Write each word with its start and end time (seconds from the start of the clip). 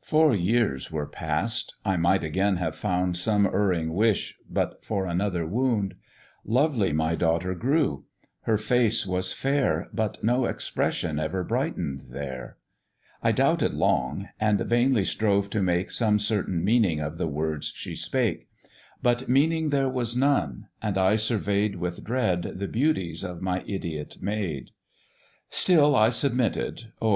"Four 0.00 0.34
years 0.34 0.90
were 0.90 1.04
past; 1.06 1.74
I 1.84 1.98
might 1.98 2.24
again 2.24 2.56
have 2.56 2.74
found 2.74 3.18
Some 3.18 3.44
erring 3.44 3.92
wish, 3.92 4.34
but 4.48 4.82
for 4.82 5.04
another 5.04 5.44
wound: 5.44 5.94
Lovely 6.42 6.94
my 6.94 7.14
daughter 7.14 7.54
grew, 7.54 8.06
her 8.44 8.56
face 8.56 9.06
was 9.06 9.34
fair, 9.34 9.90
But 9.92 10.24
no 10.24 10.46
expression 10.46 11.20
ever 11.20 11.44
brighten'd 11.44 12.04
there; 12.12 12.56
I 13.22 13.32
doubted 13.32 13.74
long, 13.74 14.30
and 14.40 14.58
vainly 14.62 15.04
strove 15.04 15.50
to 15.50 15.62
make 15.62 15.90
Some 15.90 16.18
certain 16.18 16.64
meaning 16.64 17.00
of 17.00 17.18
the 17.18 17.28
words 17.28 17.70
she 17.76 17.94
spake; 17.94 18.48
But 19.02 19.28
meaning 19.28 19.68
there 19.68 19.90
was 19.90 20.16
none, 20.16 20.68
and 20.80 20.96
I 20.96 21.16
survey'd 21.16 21.76
With 21.76 22.02
dread 22.02 22.52
the 22.54 22.68
beauties 22.68 23.22
of 23.22 23.42
my 23.42 23.62
idiot 23.66 24.16
maid. 24.22 24.70
Still 25.50 25.94
I 25.94 26.08
submitted; 26.08 26.90
Oh! 27.02 27.12